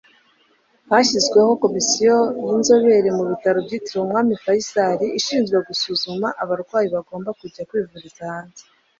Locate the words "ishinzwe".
5.19-5.57